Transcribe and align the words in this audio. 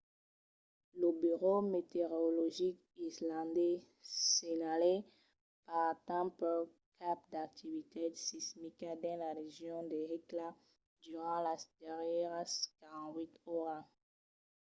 lo 0.99 1.09
burèu 1.19 1.59
meteorologic 1.75 2.77
islandés 3.09 3.81
senhalèt 4.33 5.05
pas 5.67 5.95
tanpauc 6.07 6.65
cap 6.99 7.19
d'activitat 7.33 8.13
sismica 8.25 8.91
dins 9.01 9.19
la 9.23 9.29
region 9.41 9.79
de 9.91 9.99
hekla 10.11 10.47
durant 11.03 11.39
las 11.47 11.63
darrièras 11.81 12.51
48 12.79 13.55
oras 13.61 13.85